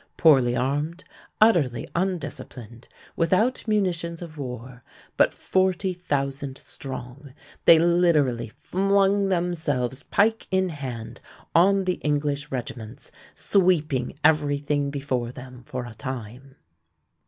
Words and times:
Poorly 0.17 0.55
armed, 0.55 1.03
utterly 1.39 1.87
undisciplined, 1.95 2.87
without 3.15 3.67
munitions 3.67 4.23
of 4.23 4.35
war, 4.35 4.83
but 5.15 5.31
40,000 5.31 6.57
strong, 6.57 7.35
they 7.65 7.77
literally 7.77 8.49
flung 8.63 9.29
themselves 9.29 10.01
pike 10.01 10.47
in 10.49 10.69
hand 10.69 11.19
on 11.53 11.83
the 11.83 11.99
English 12.01 12.49
regiments, 12.51 13.11
sweeping 13.35 14.15
everything 14.23 14.89
before 14.89 15.31
them 15.31 15.61
for 15.67 15.85
a 15.85 15.93
time. 15.93 16.55